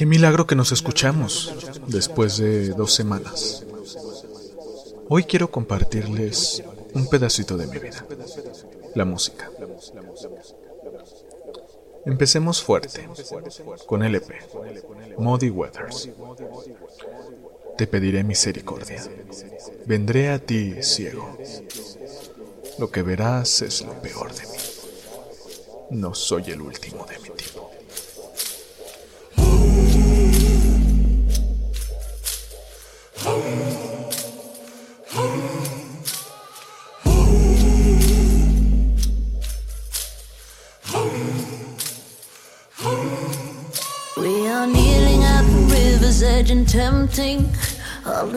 Qué 0.00 0.06
milagro 0.06 0.46
que 0.46 0.56
nos 0.56 0.72
escuchamos 0.72 1.54
después 1.86 2.38
de 2.38 2.70
dos 2.70 2.94
semanas. 2.94 3.66
Hoy 5.10 5.24
quiero 5.24 5.50
compartirles 5.50 6.64
un 6.94 7.06
pedacito 7.10 7.58
de 7.58 7.66
mi 7.66 7.78
vida, 7.78 8.06
la 8.94 9.04
música. 9.04 9.50
Empecemos 12.06 12.62
fuerte, 12.62 13.06
con 13.84 14.02
LP, 14.02 14.36
Muddy 15.18 15.50
Weathers. 15.50 16.08
Te 17.76 17.86
pediré 17.86 18.24
misericordia. 18.24 19.04
Vendré 19.84 20.30
a 20.30 20.38
ti 20.38 20.82
ciego. 20.82 21.36
Lo 22.78 22.90
que 22.90 23.02
verás 23.02 23.60
es 23.60 23.82
lo 23.82 24.00
peor 24.00 24.32
de 24.34 24.46
mí. 24.46 24.58
No 25.90 26.14
soy 26.14 26.52
el 26.52 26.62
último 26.62 27.04
de 27.04 27.18
mi 27.18 27.29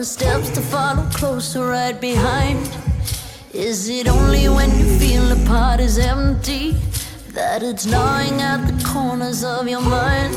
the 0.04 0.10
steps 0.10 0.50
to 0.50 0.60
follow 0.60 1.02
closer 1.14 1.66
right 1.66 1.98
behind. 1.98 2.68
Is 3.54 3.88
it 3.88 4.06
only 4.06 4.50
when 4.50 4.70
you 4.78 4.98
feel 4.98 5.22
the 5.34 5.42
pot 5.46 5.80
is 5.80 5.96
empty 5.96 6.72
that 7.28 7.62
it's 7.62 7.86
gnawing 7.86 8.42
at 8.42 8.66
the 8.66 8.84
corners 8.84 9.42
of 9.42 9.66
your 9.66 9.80
mind? 9.80 10.34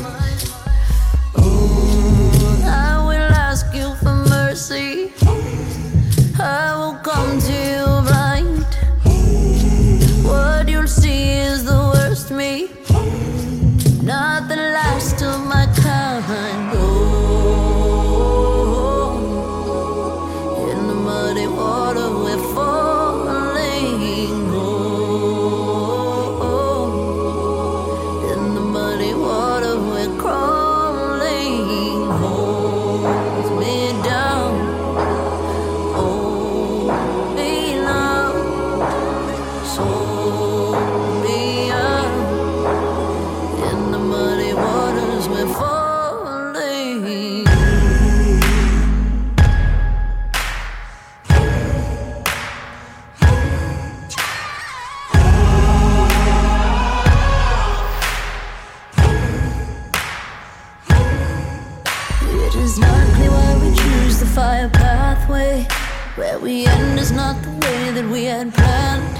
We 66.48 66.64
end 66.64 66.98
is 66.98 67.12
not 67.12 67.36
the 67.42 67.50
way 67.64 67.80
that 67.96 68.06
we 68.10 68.24
had 68.24 68.54
planned. 68.54 69.16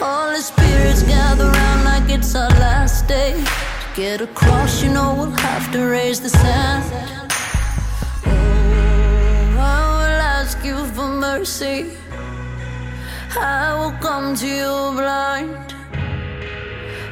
All 0.00 0.28
the 0.36 0.40
spirits 0.40 1.02
gather 1.02 1.48
round 1.58 1.84
like 1.84 2.08
it's 2.16 2.34
our 2.34 2.54
last 2.66 3.06
day. 3.06 3.32
To 3.82 3.88
get 3.94 4.22
across, 4.22 4.82
you 4.82 4.90
know 4.90 5.14
we'll 5.18 5.38
have 5.50 5.70
to 5.72 5.80
raise 5.96 6.18
the 6.18 6.30
sand. 6.30 6.84
Oh, 8.24 9.70
I 9.76 9.82
will 9.98 10.20
ask 10.38 10.56
you 10.64 10.78
for 10.94 11.08
mercy. 11.28 11.78
I 13.38 13.74
will 13.78 13.96
come 14.06 14.34
to 14.36 14.48
you 14.60 14.74
blind. 15.00 15.74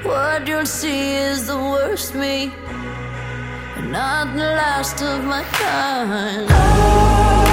What 0.09 0.49
you'll 0.49 0.73
see 0.81 1.17
is 1.29 1.47
the 1.47 1.59
worst 1.75 2.15
me 2.15 2.51
not 3.91 4.35
the 4.35 4.49
last 4.61 5.03
of 5.03 5.23
my 5.25 5.43
kind. 5.61 6.51
In 6.51 7.44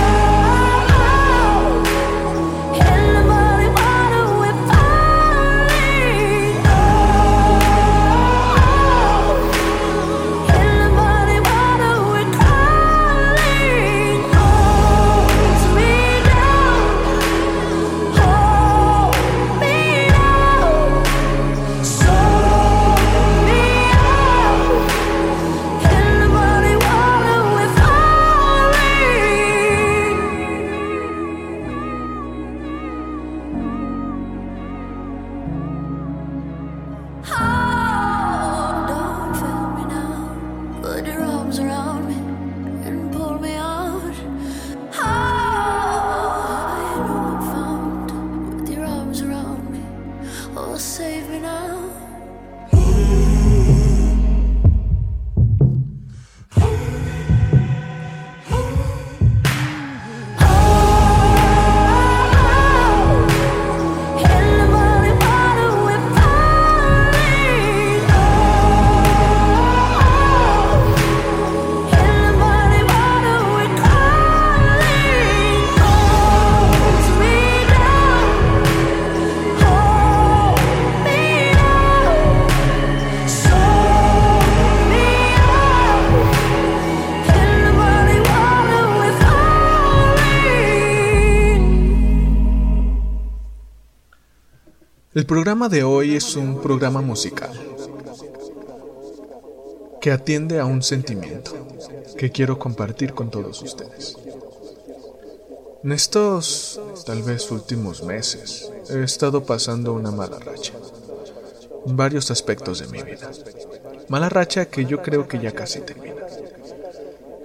El 95.14 95.26
programa 95.26 95.68
de 95.68 95.84
hoy 95.84 96.16
es 96.16 96.38
un 96.38 96.62
programa 96.62 97.02
musical 97.02 97.52
que 100.00 100.10
atiende 100.10 100.58
a 100.58 100.64
un 100.64 100.82
sentimiento 100.82 101.52
que 102.18 102.32
quiero 102.32 102.58
compartir 102.58 103.14
con 103.14 103.30
todos 103.30 103.62
ustedes. 103.62 104.16
En 105.84 105.92
estos 105.92 106.80
tal 107.06 107.24
vez 107.24 107.52
últimos 107.52 108.04
meses 108.04 108.72
he 108.90 109.04
estado 109.04 109.44
pasando 109.44 109.92
una 109.92 110.12
mala 110.12 110.40
racha 110.40 110.76
en 111.86 111.98
varios 111.98 112.32
aspectos 112.32 112.80
de 112.80 112.88
mi 112.88 113.04
vida. 113.04 113.30
Mala 114.08 114.30
racha 114.30 114.68
que 114.68 114.86
yo 114.86 115.02
creo 115.02 115.28
que 115.28 115.40
ya 115.40 115.52
casi 115.52 115.82
termina. 115.82 116.26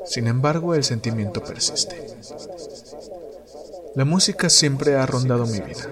Sin 0.05 0.29
embargo, 0.29 0.76
el 0.76 0.85
sentimiento 0.85 1.43
persiste. 1.43 2.14
La 3.96 4.05
música 4.05 4.50
siempre 4.50 4.94
ha 4.94 5.05
rondado 5.05 5.46
mi 5.46 5.58
vida. 5.58 5.88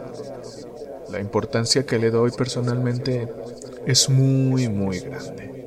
La 1.14 1.20
importancia 1.20 1.87
que 1.87 1.96
le 1.96 2.11
doy 2.11 2.32
personalmente 2.32 3.28
es 3.87 4.11
muy, 4.11 4.69
muy 4.69 4.99
grande. 4.99 5.64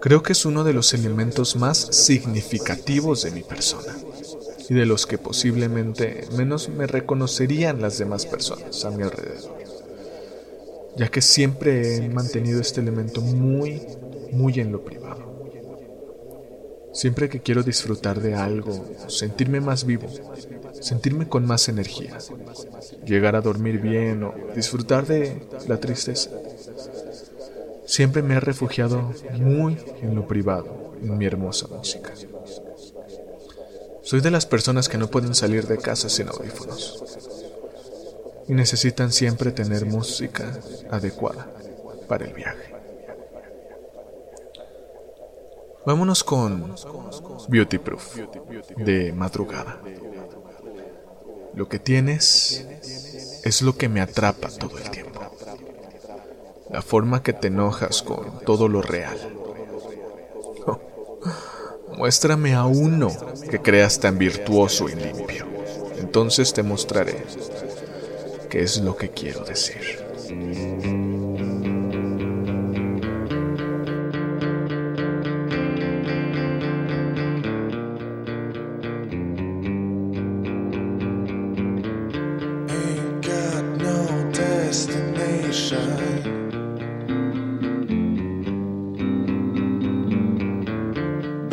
Creo 0.00 0.22
que 0.22 0.34
es 0.34 0.44
uno 0.46 0.62
de 0.62 0.72
los 0.72 0.94
elementos 0.94 1.56
más 1.56 1.78
significativos 1.78 3.24
de 3.24 3.32
mi 3.32 3.42
persona 3.42 3.92
y 4.68 4.74
de 4.74 4.86
los 4.86 5.06
que 5.06 5.18
posiblemente 5.18 6.28
menos 6.36 6.68
me 6.68 6.86
reconocerían 6.86 7.82
las 7.82 7.98
demás 7.98 8.24
personas 8.24 8.84
a 8.84 8.92
mi 8.92 9.02
alrededor, 9.02 9.58
ya 10.96 11.08
que 11.08 11.20
siempre 11.20 11.96
he 11.96 12.08
mantenido 12.08 12.60
este 12.60 12.82
elemento 12.82 13.20
muy, 13.20 13.82
muy 14.30 14.60
en 14.60 14.70
lo 14.70 14.84
privado. 14.84 15.24
Siempre 16.92 17.28
que 17.28 17.40
quiero 17.40 17.64
disfrutar 17.64 18.20
de 18.20 18.36
algo, 18.36 18.86
sentirme 19.08 19.60
más 19.60 19.84
vivo, 19.84 20.06
sentirme 20.80 21.28
con 21.28 21.46
más 21.46 21.68
energía, 21.68 22.18
llegar 23.04 23.36
a 23.36 23.40
dormir 23.40 23.80
bien 23.80 24.22
o 24.22 24.34
disfrutar 24.54 25.06
de 25.06 25.46
la 25.68 25.78
tristeza, 25.78 26.30
siempre 27.86 28.22
me 28.22 28.34
he 28.34 28.40
refugiado 28.40 29.12
muy 29.38 29.78
en 30.02 30.14
lo 30.14 30.26
privado, 30.26 30.94
en 31.02 31.16
mi 31.16 31.26
hermosa 31.26 31.68
música. 31.68 32.12
Soy 34.02 34.20
de 34.20 34.30
las 34.30 34.46
personas 34.46 34.88
que 34.88 34.98
no 34.98 35.08
pueden 35.08 35.34
salir 35.34 35.66
de 35.66 35.78
casa 35.78 36.08
sin 36.08 36.28
audífonos 36.28 37.02
y 38.46 38.52
necesitan 38.52 39.12
siempre 39.12 39.50
tener 39.52 39.86
música 39.86 40.58
adecuada 40.90 41.48
para 42.06 42.26
el 42.26 42.34
viaje. 42.34 42.74
Vámonos 45.86 46.24
con 46.24 46.74
Beauty 47.48 47.78
Proof 47.78 48.16
de 48.76 49.12
madrugada. 49.12 49.80
Lo 51.54 51.68
que 51.68 51.78
tienes 51.78 52.66
es 53.44 53.62
lo 53.62 53.76
que 53.76 53.88
me 53.88 54.00
atrapa 54.00 54.48
todo 54.48 54.78
el 54.78 54.90
tiempo. 54.90 55.20
La 56.70 56.82
forma 56.82 57.22
que 57.22 57.32
te 57.32 57.48
enojas 57.48 58.02
con 58.02 58.40
todo 58.44 58.68
lo 58.68 58.82
real. 58.82 59.16
Muéstrame 61.96 62.54
a 62.54 62.64
uno 62.64 63.12
que 63.48 63.60
creas 63.60 64.00
tan 64.00 64.18
virtuoso 64.18 64.88
y 64.88 64.94
limpio. 64.94 65.46
Entonces 65.98 66.52
te 66.52 66.62
mostraré 66.62 67.24
qué 68.50 68.62
es 68.62 68.78
lo 68.78 68.96
que 68.96 69.10
quiero 69.10 69.44
decir. 69.44 71.03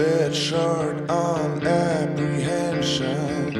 Bed 0.02 0.34
short 0.36 1.08
on 1.12 1.62
apprehension. 1.62 3.51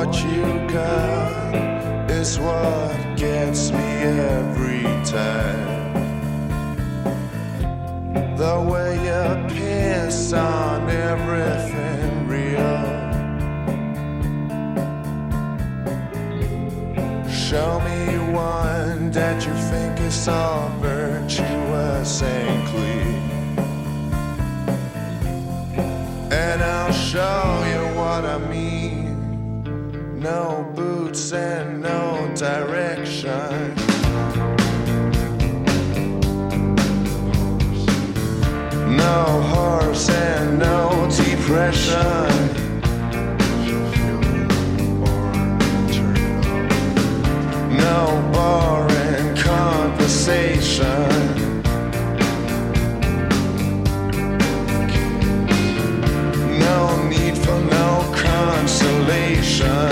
What 0.00 0.16
you 0.24 0.42
got 0.66 1.54
is 2.10 2.38
what 2.38 3.18
gets 3.18 3.70
me 3.70 3.88
every 4.38 4.84
time. 5.04 5.92
The 8.38 8.56
way 8.70 8.94
you 9.08 9.54
piss 9.54 10.32
on 10.32 10.88
everything 10.88 12.28
real. 12.28 12.80
Show 17.28 17.78
me 17.80 18.32
one 18.32 19.10
that 19.10 19.44
you 19.44 19.52
think 19.52 20.00
is 20.00 20.28
all 20.28 20.70
virtuous 20.78 22.22
and 22.22 22.68
clean. 22.68 23.20
And 26.32 26.62
I'll 26.62 26.90
show 26.90 27.64
you 27.68 27.98
what 27.98 28.24
I 28.24 28.38
mean. 28.48 28.79
No 30.20 30.70
boots 30.74 31.32
and 31.32 31.80
no 31.80 32.30
direction. 32.36 33.74
No 38.98 39.40
horse 39.48 40.10
and 40.10 40.58
no 40.58 41.08
depression. 41.10 42.28
No 47.78 48.04
boring 48.34 49.34
conversation. 49.36 51.08
No 56.58 57.08
need 57.08 57.38
for 57.38 57.58
no 57.58 58.12
consolation. 58.14 59.89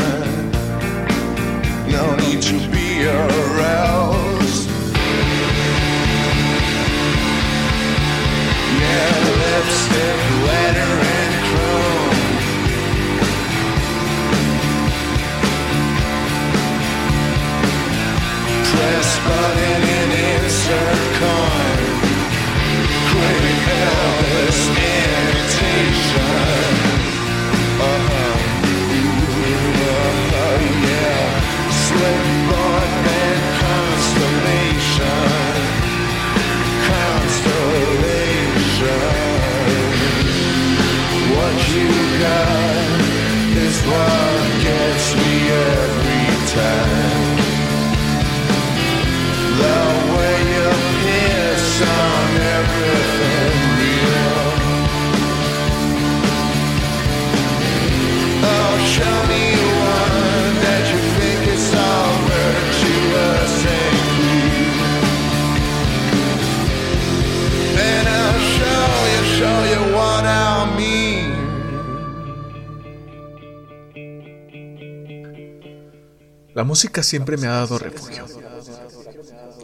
La 76.59 76.65
música 76.65 77.05
siempre 77.05 77.37
me 77.37 77.47
ha 77.47 77.53
dado 77.53 77.79
refugio. 77.79 78.25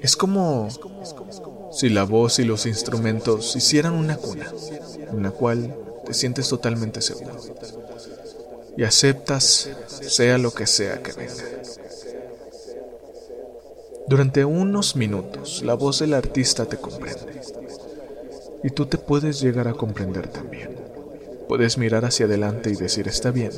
Es 0.00 0.14
como 0.14 0.68
si 1.72 1.88
la 1.88 2.04
voz 2.04 2.38
y 2.38 2.44
los 2.44 2.66
instrumentos 2.66 3.56
hicieran 3.56 3.94
una 3.94 4.16
cuna 4.16 4.52
en 5.10 5.24
la 5.24 5.32
cual 5.32 5.76
te 6.06 6.14
sientes 6.14 6.48
totalmente 6.48 7.02
seguro 7.02 7.34
y 8.76 8.84
aceptas 8.84 9.70
sea 9.88 10.38
lo 10.38 10.54
que 10.54 10.68
sea 10.68 11.02
que 11.02 11.12
venga. 11.14 11.42
Durante 14.06 14.44
unos 14.44 14.94
minutos 14.94 15.64
la 15.64 15.74
voz 15.74 15.98
del 15.98 16.14
artista 16.14 16.64
te 16.66 16.76
comprende 16.76 17.40
y 18.62 18.70
tú 18.70 18.86
te 18.86 18.98
puedes 18.98 19.40
llegar 19.40 19.66
a 19.66 19.74
comprender 19.74 20.28
también. 20.28 20.76
Puedes 21.48 21.76
mirar 21.76 22.04
hacia 22.04 22.26
adelante 22.26 22.70
y 22.70 22.76
decir 22.76 23.08
está 23.08 23.32
bien, 23.32 23.50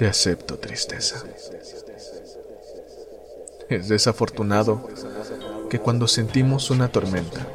te 0.00 0.06
acepto 0.06 0.56
tristeza. 0.56 1.22
Es 3.68 3.88
desafortunado 3.90 4.88
que 5.68 5.78
cuando 5.78 6.08
sentimos 6.08 6.70
una 6.70 6.88
tormenta 6.88 7.46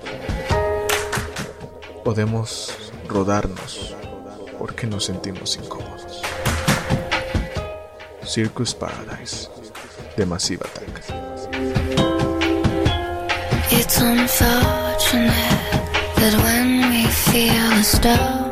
podemos 2.04 2.72
rodarnos 3.08 3.96
porque 4.60 4.86
nos 4.86 5.06
sentimos 5.06 5.58
incómodos. 5.58 6.22
Circus 8.24 8.76
Paradise 8.76 9.50
de 10.16 10.26
Massive 10.28 10.62
Attack. 10.68 11.02
It's 13.72 14.00
unfortunate 14.00 15.34
that 16.18 16.36
when 16.44 16.92
we 16.92 17.08
feel 17.08 17.72
a 17.80 18.45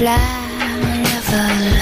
fly 0.00 0.16
lover. 1.02 1.79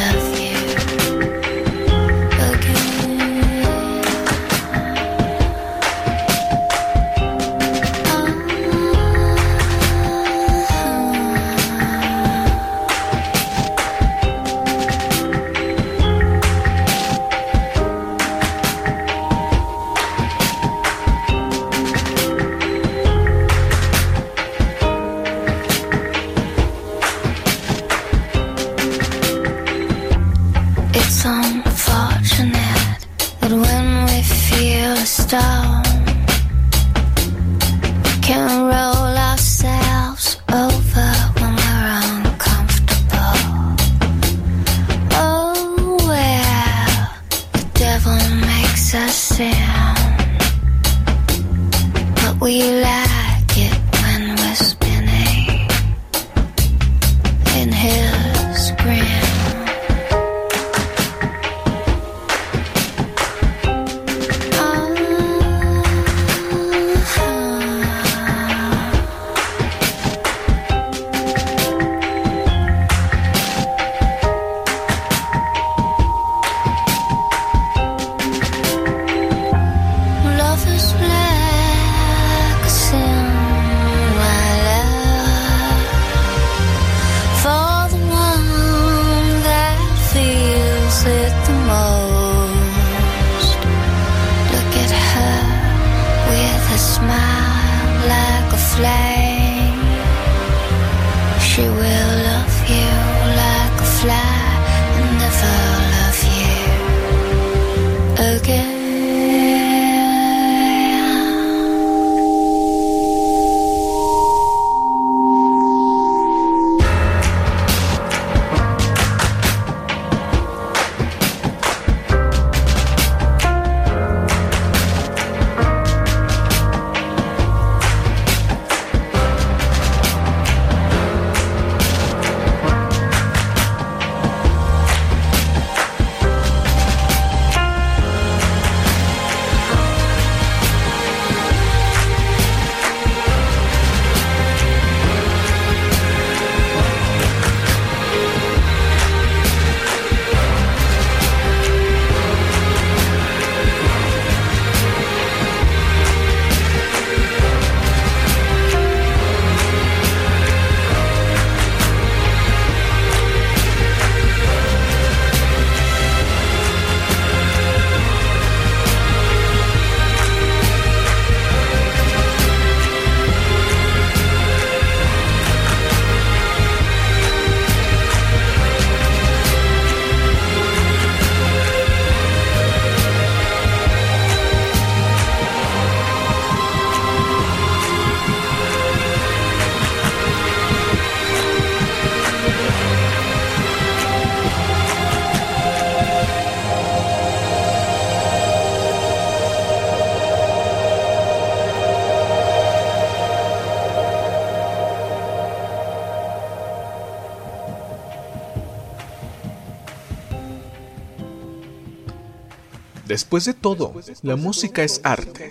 Después 213.18 213.46
de 213.46 213.52
todo, 213.52 213.94
la 214.22 214.36
música 214.36 214.84
es 214.84 215.00
arte, 215.02 215.48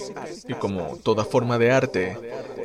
y 0.47 0.53
como 0.53 0.95
toda 1.03 1.25
forma 1.25 1.57
de 1.57 1.71
arte, 1.71 2.17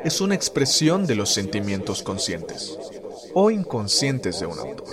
es 0.05 0.21
una 0.21 0.37
expresión 0.37 1.09
de 1.09 1.17
los 1.17 1.31
sentimientos 1.31 2.05
conscientes 2.05 2.79
o 3.35 3.51
inconscientes 3.51 4.39
de 4.39 4.47
un 4.47 4.61
autor. 4.61 4.87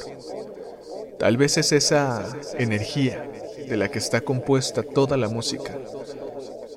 Tal 1.19 1.37
vez 1.37 1.59
es 1.59 1.71
esa 1.73 2.25
energía 2.57 3.29
de 3.67 3.77
la 3.77 3.91
que 3.91 3.99
está 3.99 4.21
compuesta 4.21 4.81
toda 4.81 5.15
la 5.15 5.29
música, 5.29 5.77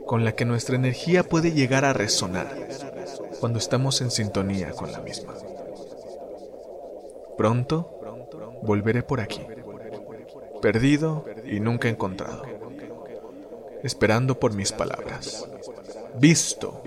con 0.04 0.26
la 0.26 0.34
que 0.34 0.44
nuestra 0.44 0.76
energía 0.76 1.22
puede 1.22 1.52
llegar 1.52 1.86
a 1.86 1.94
resonar 1.94 2.54
cuando 3.40 3.58
estamos 3.58 4.02
en 4.02 4.10
sintonía 4.10 4.72
con 4.72 4.92
la 4.92 5.00
misma. 5.00 5.32
Pronto 7.38 7.98
volveré 8.62 9.02
por 9.02 9.22
aquí, 9.22 9.40
perdido 10.60 11.24
y 11.46 11.60
nunca 11.60 11.88
encontrado, 11.88 12.51
esperando 13.82 14.38
por 14.38 14.54
mis 14.54 14.72
palabras, 14.72 15.48
visto, 16.16 16.82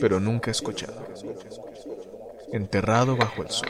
pero 0.00 0.20
nunca 0.20 0.50
escuchado, 0.50 1.04
enterrado 2.52 3.16
bajo 3.16 3.42
el 3.42 3.50
sol. 3.50 3.68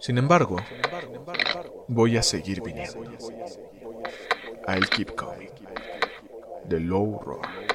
Sin 0.00 0.18
embargo, 0.18 0.56
voy 1.88 2.16
a 2.16 2.22
seguir 2.22 2.62
viniendo. 2.62 3.02
I'll 4.66 4.88
keep 4.88 5.14
coming. 5.16 5.50
The 6.68 6.78
low 6.78 7.18
roar. 7.24 7.67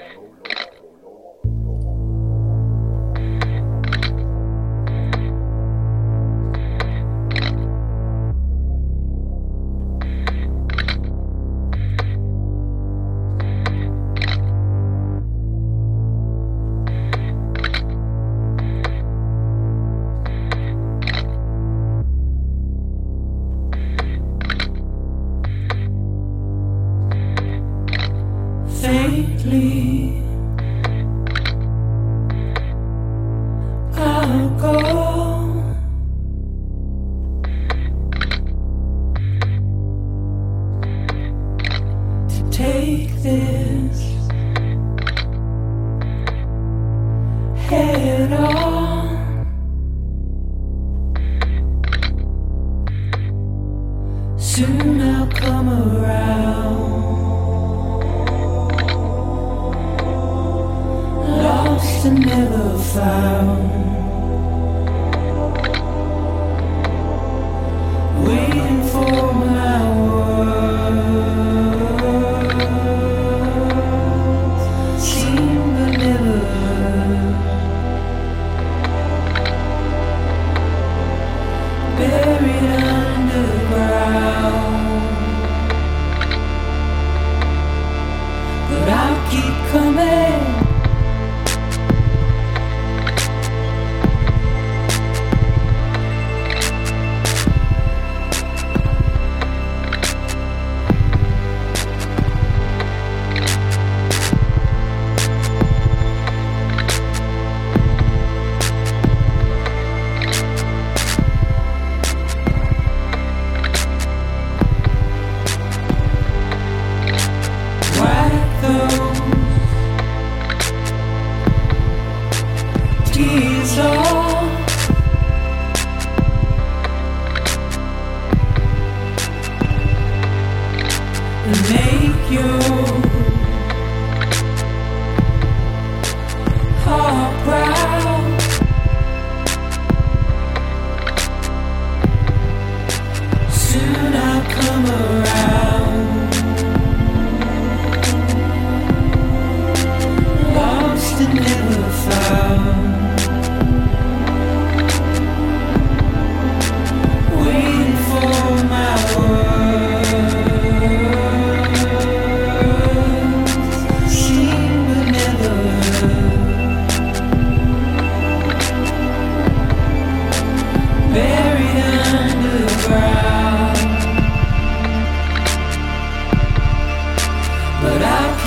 Soon 54.55 55.01
I'll 55.01 55.25
come 55.29 55.67
around. 55.67 56.32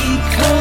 come. 0.06 0.55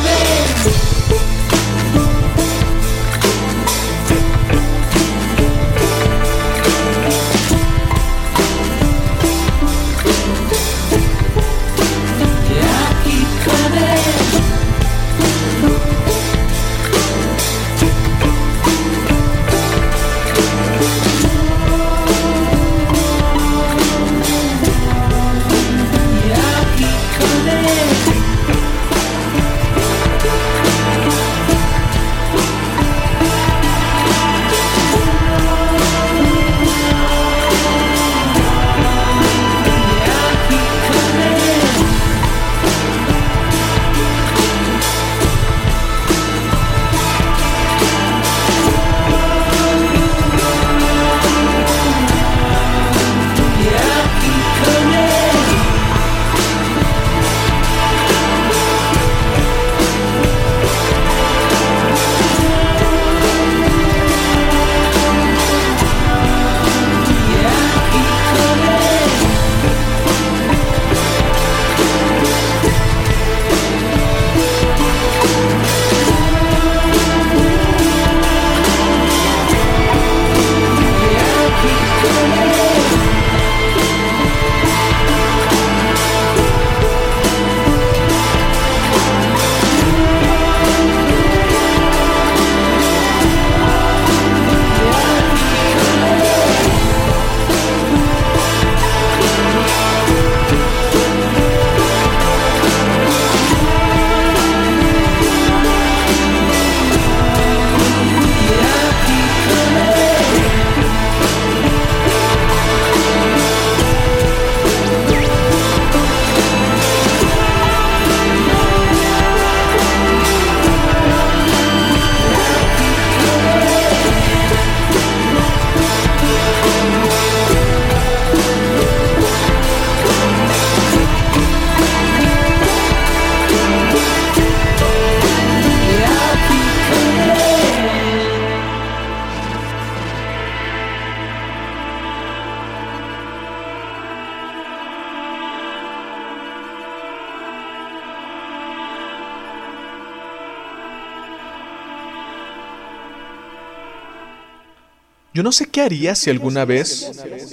No 155.46 155.52
sé 155.52 155.68
qué 155.68 155.82
haría 155.82 156.16
si 156.16 156.32
alguna 156.32 156.66
vez 156.66 157.12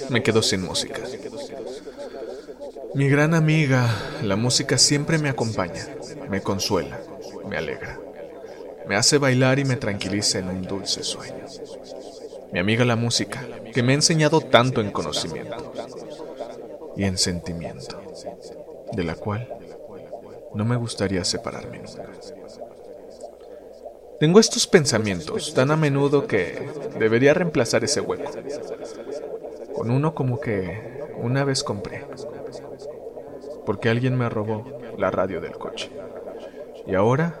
me 0.09 0.23
quedo 0.23 0.41
sin 0.41 0.63
música. 0.63 0.99
Mi 2.95 3.07
gran 3.07 3.35
amiga, 3.35 3.87
la 4.23 4.35
música 4.35 4.79
siempre 4.79 5.19
me 5.19 5.29
acompaña, 5.29 5.87
me 6.27 6.41
consuela, 6.41 6.99
me 7.47 7.55
alegra, 7.55 7.99
me 8.87 8.95
hace 8.95 9.19
bailar 9.19 9.59
y 9.59 9.65
me 9.65 9.75
tranquiliza 9.75 10.39
en 10.39 10.49
un 10.49 10.63
dulce 10.63 11.03
sueño. 11.03 11.45
Mi 12.51 12.57
amiga 12.57 12.83
la 12.83 12.95
música, 12.95 13.45
que 13.71 13.83
me 13.83 13.91
ha 13.91 13.95
enseñado 13.95 14.41
tanto 14.41 14.81
en 14.81 14.89
conocimiento 14.89 15.71
y 16.97 17.03
en 17.03 17.19
sentimiento, 17.19 18.01
de 18.91 19.03
la 19.03 19.13
cual 19.13 19.47
no 20.55 20.65
me 20.65 20.77
gustaría 20.77 21.23
separarme 21.23 21.77
nunca. 21.77 22.09
Tengo 24.23 24.39
estos 24.39 24.67
pensamientos 24.67 25.53
tan 25.53 25.69
a 25.69 25.75
menudo 25.75 26.27
que 26.27 26.65
debería 26.97 27.33
reemplazar 27.33 27.83
ese 27.83 27.99
hueco 27.99 28.31
con 29.75 29.91
uno 29.91 30.15
como 30.15 30.39
que 30.39 31.03
una 31.17 31.43
vez 31.43 31.61
compré, 31.61 32.05
porque 33.65 33.89
alguien 33.89 34.17
me 34.17 34.29
robó 34.29 34.63
la 34.97 35.11
radio 35.11 35.41
del 35.41 35.57
coche. 35.57 35.91
Y 36.87 36.95
ahora 36.95 37.37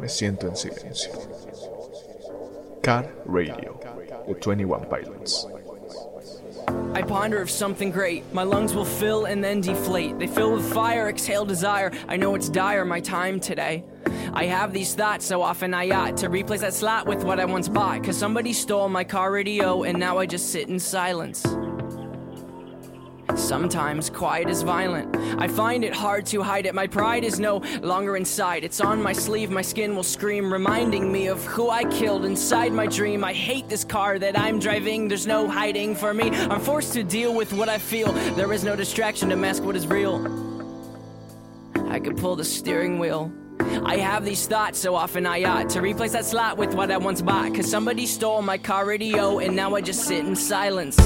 me 0.00 0.08
siento 0.08 0.48
en 0.48 0.56
silencio. 0.56 1.12
Car 2.82 3.08
Radio, 3.24 3.78
The 4.26 4.34
21 4.34 4.88
Pilots. 4.88 5.46
I 6.96 7.02
ponder 7.02 7.40
of 7.40 7.48
something 7.48 7.92
great. 7.92 8.24
My 8.34 8.42
lungs 8.42 8.74
will 8.74 8.84
fill 8.84 9.26
and 9.26 9.40
then 9.40 9.60
deflate. 9.60 10.18
They 10.18 10.26
fill 10.26 10.50
with 10.50 10.64
fire, 10.64 11.08
exhale 11.08 11.44
desire. 11.44 11.92
I 12.08 12.16
know 12.16 12.34
it's 12.34 12.48
dire, 12.48 12.84
my 12.84 13.00
time 13.00 13.38
today. 13.38 13.84
I 14.36 14.44
have 14.44 14.74
these 14.74 14.94
thoughts 14.94 15.24
so 15.24 15.40
often 15.40 15.72
I 15.72 15.88
ought 15.88 16.18
to 16.18 16.28
replace 16.28 16.60
that 16.60 16.74
slot 16.74 17.06
with 17.06 17.24
what 17.24 17.40
I 17.40 17.46
once 17.46 17.70
bought. 17.70 18.04
Cause 18.04 18.18
somebody 18.18 18.52
stole 18.52 18.86
my 18.90 19.02
car 19.02 19.32
radio 19.32 19.84
and 19.84 19.98
now 19.98 20.18
I 20.18 20.26
just 20.26 20.50
sit 20.52 20.68
in 20.68 20.78
silence. 20.78 21.42
Sometimes 23.34 24.10
quiet 24.10 24.50
is 24.50 24.60
violent. 24.60 25.16
I 25.40 25.48
find 25.48 25.82
it 25.82 25.94
hard 25.94 26.26
to 26.26 26.42
hide 26.42 26.66
it. 26.66 26.74
My 26.74 26.86
pride 26.86 27.24
is 27.24 27.40
no 27.40 27.62
longer 27.80 28.14
inside. 28.18 28.62
It's 28.62 28.82
on 28.82 29.02
my 29.02 29.14
sleeve, 29.14 29.50
my 29.50 29.62
skin 29.62 29.96
will 29.96 30.02
scream, 30.02 30.52
reminding 30.52 31.10
me 31.10 31.28
of 31.28 31.42
who 31.46 31.70
I 31.70 31.84
killed 31.84 32.26
inside 32.26 32.74
my 32.74 32.86
dream. 32.86 33.24
I 33.24 33.32
hate 33.32 33.70
this 33.70 33.84
car 33.84 34.18
that 34.18 34.38
I'm 34.38 34.58
driving. 34.58 35.08
There's 35.08 35.26
no 35.26 35.48
hiding 35.48 35.94
for 35.94 36.12
me. 36.12 36.28
I'm 36.28 36.60
forced 36.60 36.92
to 36.92 37.02
deal 37.02 37.34
with 37.34 37.54
what 37.54 37.70
I 37.70 37.78
feel. 37.78 38.12
There 38.12 38.52
is 38.52 38.64
no 38.64 38.76
distraction 38.76 39.30
to 39.30 39.36
mask 39.36 39.62
what 39.62 39.76
is 39.76 39.86
real. 39.86 40.20
I 41.88 41.98
could 41.98 42.18
pull 42.18 42.36
the 42.36 42.44
steering 42.44 42.98
wheel. 42.98 43.32
I 43.60 43.96
have 43.98 44.24
these 44.24 44.46
thoughts 44.46 44.78
so 44.78 44.94
often 44.94 45.26
I 45.26 45.44
ought 45.44 45.70
to 45.70 45.80
replace 45.80 46.12
that 46.12 46.24
slot 46.24 46.58
with 46.58 46.74
what 46.74 46.90
I 46.90 46.96
once 46.96 47.22
bought. 47.22 47.54
Cause 47.54 47.70
somebody 47.70 48.06
stole 48.06 48.42
my 48.42 48.58
car 48.58 48.84
radio 48.86 49.38
and 49.38 49.54
now 49.54 49.74
I 49.74 49.80
just 49.80 50.04
sit 50.04 50.24
in 50.24 50.36
silence. 50.36 50.96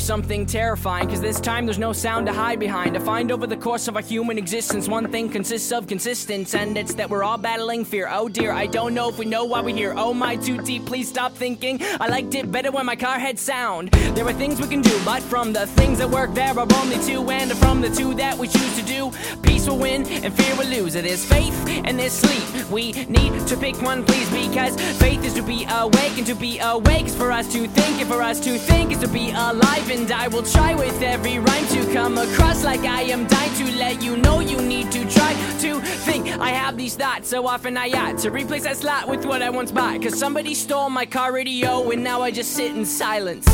Something 0.00 0.46
terrifying, 0.46 1.08
cause 1.08 1.20
this 1.20 1.40
time 1.40 1.66
there's 1.66 1.78
no 1.78 1.92
sound 1.92 2.26
to 2.26 2.32
hide 2.32 2.58
behind. 2.58 2.94
To 2.94 3.00
find 3.00 3.30
over 3.30 3.46
the 3.46 3.56
course 3.56 3.88
of 3.88 3.96
our 3.96 4.02
human 4.02 4.38
existence, 4.38 4.88
one 4.88 5.10
thing 5.10 5.28
consists 5.28 5.70
of 5.72 5.86
consistence, 5.86 6.54
and 6.54 6.76
it's 6.76 6.94
that 6.94 7.08
we're 7.10 7.22
all 7.22 7.38
battling 7.38 7.84
fear. 7.84 8.08
Oh 8.10 8.28
dear, 8.28 8.52
I 8.52 8.66
don't 8.66 8.94
know 8.94 9.08
if 9.08 9.18
we 9.18 9.26
know 9.26 9.44
why 9.44 9.60
we're 9.60 9.76
here. 9.76 9.94
Oh 9.96 10.12
my, 10.14 10.36
too 10.36 10.58
deep, 10.62 10.86
please 10.86 11.08
stop 11.08 11.32
thinking. 11.32 11.80
I 12.00 12.08
liked 12.08 12.34
it 12.34 12.50
better 12.50 12.70
when 12.70 12.86
my 12.86 12.96
car 12.96 13.18
had 13.18 13.38
sound. 13.38 13.90
There 13.90 14.26
are 14.26 14.32
things 14.32 14.60
we 14.60 14.68
can 14.68 14.82
do, 14.82 15.00
but 15.04 15.22
from 15.22 15.52
the 15.52 15.66
things 15.66 15.98
that 15.98 16.10
work, 16.10 16.34
there 16.34 16.58
are 16.58 16.66
only 16.76 16.98
two, 17.04 17.28
and 17.30 17.52
from 17.58 17.80
the 17.80 17.90
two 17.90 18.14
that 18.14 18.36
we 18.36 18.48
choose 18.48 18.76
to 18.76 18.82
do, 18.82 19.12
peace 19.42 19.68
will 19.68 19.78
win 19.78 20.06
and 20.06 20.32
fear 20.34 20.56
will 20.56 20.66
lose. 20.66 20.94
It 20.94 21.04
is 21.04 21.24
faith 21.24 21.54
and 21.84 21.98
there's 21.98 22.12
sleep. 22.12 22.70
We 22.70 22.92
need 23.06 23.46
to 23.46 23.56
pick 23.56 23.80
one, 23.82 24.04
please, 24.04 24.28
because 24.30 24.80
faith 24.98 25.24
is 25.24 25.34
to 25.34 25.42
be 25.42 25.66
awake, 25.70 26.16
and 26.18 26.26
to 26.26 26.34
be 26.34 26.58
awake 26.60 27.06
is 27.06 27.14
for 27.14 27.32
us 27.32 27.52
to 27.52 27.66
think, 27.66 28.00
and 28.00 28.08
for 28.08 28.22
us 28.22 28.40
to 28.40 28.58
think 28.58 28.92
is 28.92 28.98
to 28.98 29.08
be 29.08 29.30
alive. 29.30 29.89
And 29.90 30.12
I 30.12 30.28
will 30.28 30.44
try 30.44 30.74
with 30.76 31.02
every 31.02 31.40
rhyme 31.40 31.66
to 31.66 31.92
come 31.92 32.16
across 32.16 32.62
like 32.62 32.80
I 32.80 33.02
am 33.02 33.26
dying 33.26 33.54
to 33.54 33.64
let 33.76 34.00
you 34.00 34.16
know 34.16 34.38
you 34.38 34.62
need 34.62 34.92
to 34.92 35.00
try 35.10 35.32
to 35.58 35.80
think. 35.80 36.28
I 36.38 36.50
have 36.50 36.76
these 36.76 36.94
thoughts 36.94 37.28
so 37.28 37.44
often 37.48 37.76
I 37.76 37.88
ought 37.90 38.18
to 38.18 38.30
replace 38.30 38.62
that 38.62 38.76
slot 38.76 39.08
with 39.08 39.26
what 39.26 39.42
I 39.42 39.50
once 39.50 39.72
bought. 39.72 40.00
Cause 40.00 40.16
somebody 40.16 40.54
stole 40.54 40.90
my 40.90 41.06
car 41.06 41.32
radio, 41.32 41.90
and 41.90 42.04
now 42.04 42.22
I 42.22 42.30
just 42.30 42.52
sit 42.52 42.70
in 42.70 42.84
silence. 42.84 43.48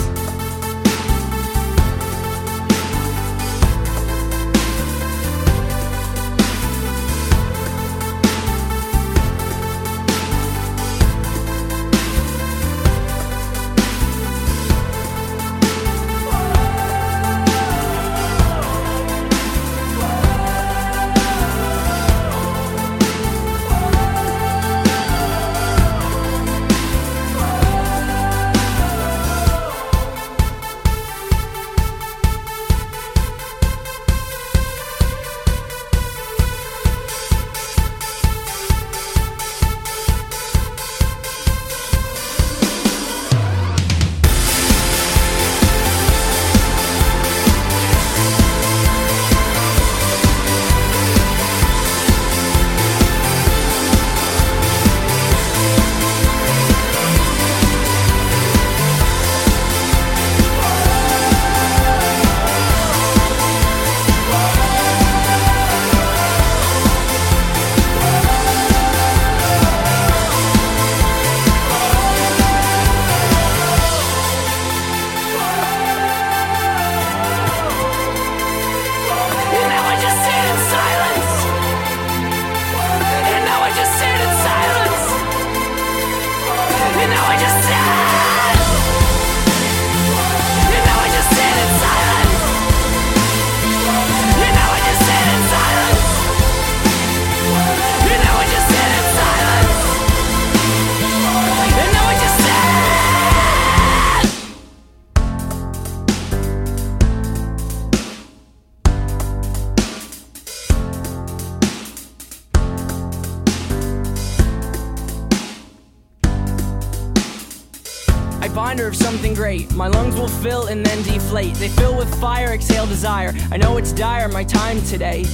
I 118.46 118.48
ponder 118.48 118.86
of 118.86 118.94
something 118.94 119.34
great. 119.34 119.74
My 119.74 119.88
lungs 119.88 120.14
will 120.14 120.28
fill 120.28 120.68
and 120.68 120.86
then 120.86 121.02
deflate. 121.02 121.54
They 121.56 121.68
fill 121.68 121.96
with 121.96 122.08
fire, 122.20 122.52
exhale 122.54 122.86
desire. 122.86 123.34
I 123.50 123.56
know 123.56 123.76
it's 123.76 123.92
dire, 123.92 124.28
my 124.28 124.44
time 124.44 124.80
today. 124.82 125.24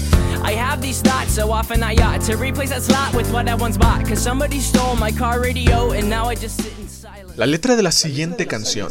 I 0.43 0.53
have 0.53 0.81
these 0.81 1.03
thoughts 1.03 1.35
so 1.35 1.53
often 1.53 1.83
I 1.83 1.95
ought 1.97 2.23
to 2.23 2.39
replace 2.39 2.71
that 2.71 2.81
slot 2.81 3.15
with 3.15 3.31
what 3.31 3.51
I 3.51 3.55
once 3.55 3.77
bought. 3.77 4.09
Cause 4.09 4.19
somebody 4.19 4.61
stole 4.61 4.97
my 4.97 5.13
car 5.13 5.43
radio 5.43 5.93
and 5.93 6.09
now 6.09 6.25
I 6.25 6.35
just 6.37 6.57
sit 6.63 6.73
in 6.79 6.89
silence. 6.89 7.37
La 7.37 7.45
letra 7.45 7.77
de 7.77 7.83
la 7.83 7.93
siguiente 7.93 8.47
canción 8.47 8.91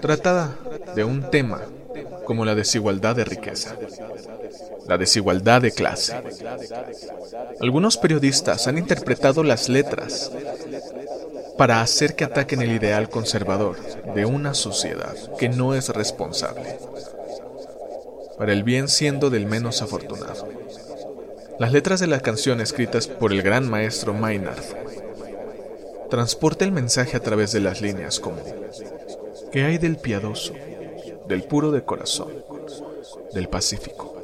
trata 0.00 0.56
de 0.96 1.04
un 1.04 1.30
tema 1.30 1.60
como 2.24 2.46
la 2.46 2.54
desigualdad 2.54 3.14
de 3.16 3.24
riqueza, 3.26 3.76
la 4.88 4.96
desigualdad 4.96 5.60
de 5.60 5.72
clase. 5.72 6.14
Algunos 7.60 7.98
periodistas 7.98 8.66
han 8.68 8.78
interpretado 8.78 9.42
las 9.42 9.68
letras 9.68 10.30
para 11.60 11.82
hacer 11.82 12.16
que 12.16 12.24
ataquen 12.24 12.62
el 12.62 12.72
ideal 12.72 13.10
conservador 13.10 13.76
de 14.14 14.24
una 14.24 14.54
sociedad 14.54 15.14
que 15.38 15.50
no 15.50 15.74
es 15.74 15.90
responsable, 15.90 16.78
para 18.38 18.54
el 18.54 18.62
bien 18.62 18.88
siendo 18.88 19.28
del 19.28 19.44
menos 19.44 19.82
afortunado. 19.82 20.48
Las 21.58 21.70
letras 21.70 22.00
de 22.00 22.06
la 22.06 22.20
canción 22.20 22.62
escritas 22.62 23.08
por 23.08 23.30
el 23.30 23.42
gran 23.42 23.68
maestro 23.68 24.14
Maynard 24.14 24.64
transporta 26.08 26.64
el 26.64 26.72
mensaje 26.72 27.18
a 27.18 27.20
través 27.20 27.52
de 27.52 27.60
las 27.60 27.82
líneas 27.82 28.20
como 28.20 28.38
¿Qué 29.52 29.64
hay 29.64 29.76
del 29.76 29.98
piadoso, 29.98 30.54
del 31.28 31.42
puro 31.42 31.72
de 31.72 31.84
corazón, 31.84 32.42
del 33.34 33.50
pacífico? 33.50 34.16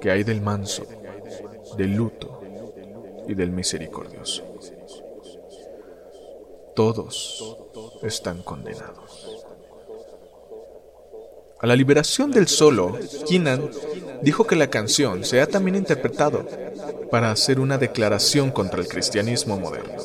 ¿Qué 0.00 0.10
hay 0.10 0.24
del 0.24 0.40
manso, 0.40 0.84
del 1.76 1.94
luto 1.94 2.42
y 3.28 3.34
del 3.34 3.52
misericordioso? 3.52 4.53
Todos 6.74 7.56
están 8.02 8.42
condenados. 8.42 9.44
A 11.60 11.66
la 11.66 11.76
liberación 11.76 12.32
del 12.32 12.48
solo, 12.48 12.98
Keenan 13.28 13.70
dijo 14.22 14.46
que 14.46 14.56
la 14.56 14.68
canción 14.68 15.24
se 15.24 15.40
ha 15.40 15.46
también 15.46 15.76
interpretado 15.76 16.46
para 17.10 17.30
hacer 17.30 17.60
una 17.60 17.78
declaración 17.78 18.50
contra 18.50 18.80
el 18.80 18.88
cristianismo 18.88 19.56
moderno, 19.56 20.02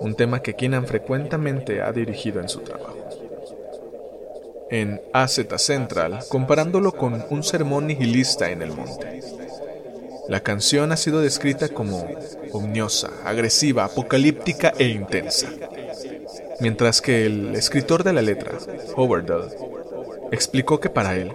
un 0.00 0.14
tema 0.14 0.40
que 0.40 0.54
Keenan 0.54 0.86
frecuentemente 0.86 1.82
ha 1.82 1.92
dirigido 1.92 2.40
en 2.40 2.48
su 2.48 2.60
trabajo. 2.60 2.96
En 4.70 5.02
AZ 5.12 5.38
Central, 5.58 6.20
comparándolo 6.28 6.92
con 6.92 7.24
un 7.28 7.42
sermón 7.42 7.88
nihilista 7.88 8.50
en 8.50 8.62
el 8.62 8.72
monte. 8.72 9.20
La 10.28 10.40
canción 10.40 10.92
ha 10.92 10.96
sido 10.96 11.20
descrita 11.20 11.68
como 11.68 12.06
omniosa, 12.52 13.10
agresiva, 13.24 13.84
apocalíptica 13.84 14.72
e 14.78 14.88
intensa. 14.88 15.48
Mientras 16.60 17.00
que 17.00 17.26
el 17.26 17.56
escritor 17.56 18.04
de 18.04 18.12
la 18.12 18.22
letra, 18.22 18.56
Howard 18.96 19.26
Dull, 19.26 19.50
explicó 20.30 20.80
que 20.80 20.90
para 20.90 21.16
él, 21.16 21.32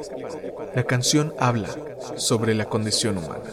la 0.73 0.83
canción 0.83 1.33
habla 1.37 1.69
sobre 2.15 2.55
la 2.55 2.65
condición 2.65 3.17
humana, 3.17 3.51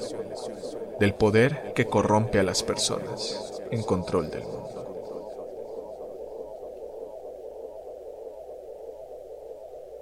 del 1.01 1.15
poder 1.15 1.73
que 1.75 1.87
corrompe 1.87 2.39
a 2.39 2.45
las 2.45 2.63
personas 2.63 3.53
en 3.71 3.83
control 3.83 4.31
del 4.31 4.43
mundo. 4.43 4.65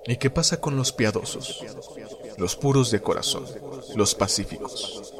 ¿Y 0.06 0.16
qué 0.16 0.30
pasa 0.30 0.60
con 0.60 0.76
los 0.76 0.92
piadosos, 0.92 1.64
los 2.36 2.56
puros 2.56 2.90
de 2.90 3.00
corazón, 3.00 3.46
los 3.94 4.14
pacíficos? 4.16 5.11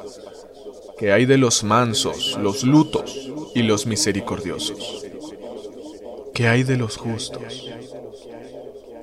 ¿Qué 0.97 1.11
hay 1.11 1.25
de 1.25 1.37
los 1.37 1.63
mansos, 1.63 2.37
los 2.37 2.63
lutos 2.63 3.29
y 3.55 3.63
los 3.63 3.87
misericordiosos? 3.87 5.05
¿Qué 6.33 6.47
hay 6.47 6.63
de 6.63 6.77
los 6.77 6.97
justos? 6.97 7.69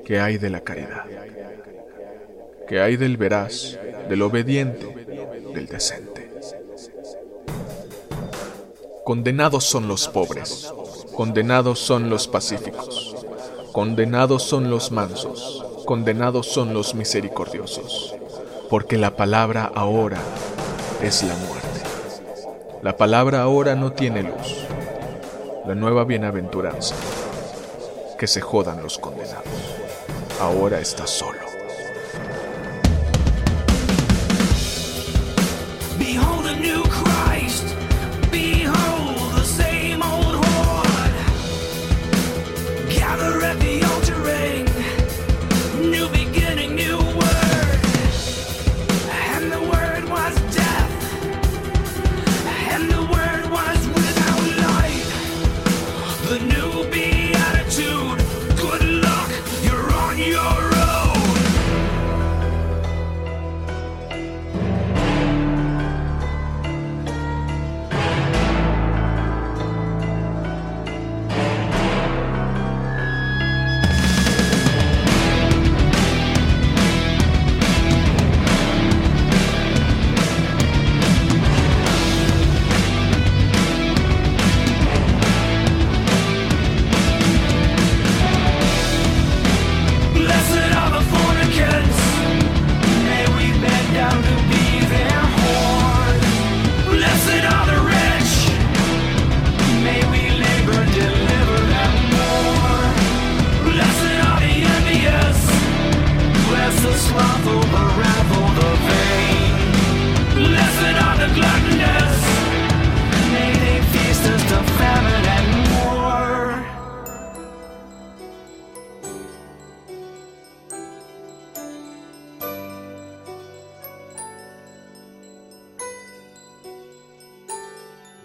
¿Qué 0.05 0.21
hay 0.21 0.39
de 0.39 0.51
la 0.51 0.61
caridad? 0.61 1.05
¿Qué 2.69 2.81
hay 2.81 2.97
del 2.97 3.17
veraz, 3.17 3.79
del 4.09 4.23
obediente, 4.23 4.87
del 5.53 5.67
decente? 5.67 6.31
Condenados 9.05 9.65
son 9.65 9.89
los 9.89 10.07
pobres, 10.09 10.73
condenados 11.15 11.81
son 11.81 12.09
los 12.09 12.29
pacíficos, 12.29 13.17
condenados 13.73 14.45
son 14.45 14.71
los 14.71 14.93
mansos, 14.93 15.65
condenados 15.87 16.47
son 16.47 16.73
los 16.73 16.95
misericordiosos, 16.95 18.15
porque 18.69 18.97
la 18.97 19.17
palabra 19.17 19.71
ahora 19.75 20.21
es 21.03 21.25
la 21.25 21.35
muerte. 21.35 21.60
La 22.83 22.97
palabra 22.97 23.43
ahora 23.43 23.75
no 23.75 23.93
tiene 23.93 24.23
luz. 24.23 24.67
La 25.67 25.75
nueva 25.75 26.05
bienaventuranza. 26.05 26.95
Que 28.19 28.27
se 28.27 28.41
jodan 28.41 28.83
los 28.83 28.97
condenados. 28.97 29.45
Ahora 30.41 30.81
está 30.81 31.07
solo. 31.07 31.50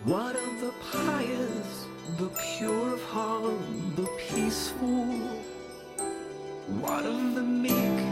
What 0.06 0.36
of 0.36 0.62
the 0.62 0.72
pious, 0.92 1.88
the 2.20 2.30
pure 2.30 2.94
of 2.94 3.04
heart, 3.06 3.58
the 3.96 4.08
peaceful? 4.30 5.08
What 6.80 7.08
of 7.08 7.34
the 7.34 7.42
meek, 7.42 8.06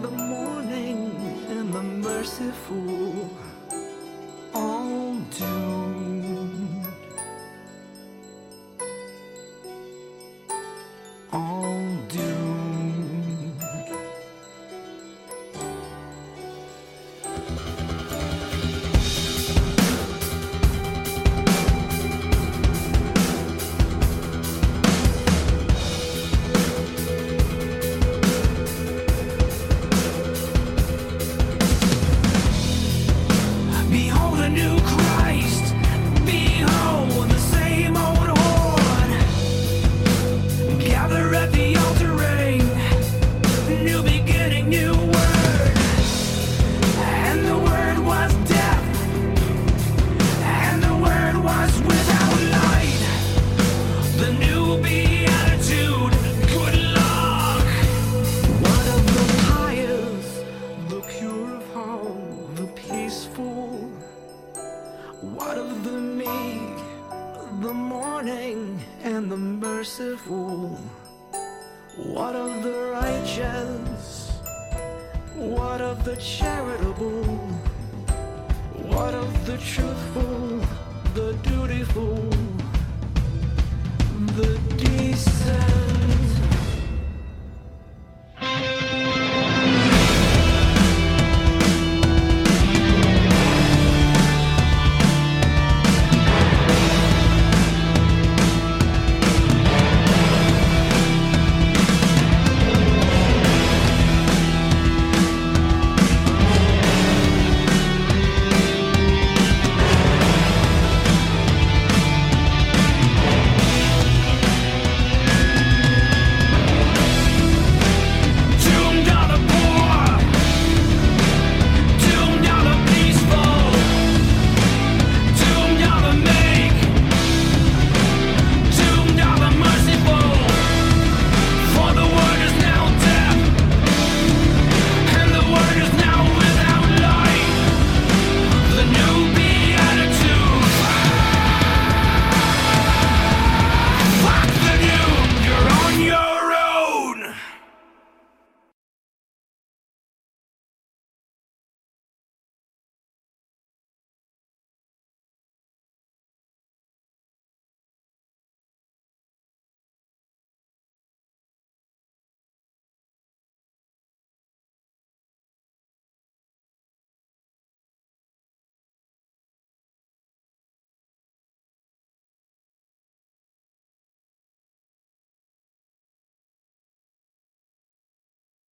the 0.00 0.12
mourning, 0.12 1.10
and 1.50 1.74
the 1.74 1.82
merciful? 1.82 3.28
All 4.54 5.16
doomed. 5.36 5.81
The 76.14 76.20
charitable? 76.20 77.22
What 78.92 79.14
of 79.14 79.46
the 79.46 79.56
truthful, 79.56 80.41